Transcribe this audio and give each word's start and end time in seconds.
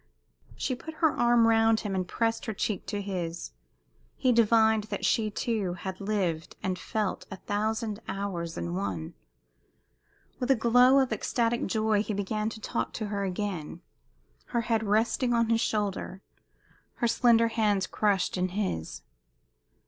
She 0.55 0.73
put 0.73 0.95
her 0.95 1.11
arm 1.11 1.45
round 1.45 1.81
him 1.81 1.93
and 1.93 2.07
pressed 2.07 2.47
her 2.47 2.55
cheek 2.55 2.87
to 2.87 3.03
his. 3.03 3.51
He 4.17 4.31
divined 4.31 4.85
that 4.85 5.05
she, 5.05 5.29
too, 5.29 5.73
had 5.73 6.01
lived 6.01 6.55
and 6.63 6.79
felt 6.79 7.27
a 7.29 7.35
thousand 7.35 7.99
hours 8.07 8.57
in 8.57 8.73
one. 8.73 9.13
With 10.39 10.49
a 10.49 10.55
glow 10.55 10.97
of 10.97 11.13
ecstatic 11.13 11.67
joy 11.67 12.01
he 12.01 12.15
began 12.15 12.49
to 12.49 12.59
talk 12.59 12.93
to 12.93 13.05
her 13.09 13.23
again, 13.25 13.81
her 14.45 14.61
head 14.61 14.81
resting 14.81 15.35
on 15.35 15.49
his 15.49 15.61
shoulder, 15.61 16.23
her 16.95 17.07
slender 17.07 17.49
hands 17.49 17.85
crushed 17.85 18.37
in 18.39 18.49
his. 18.49 19.03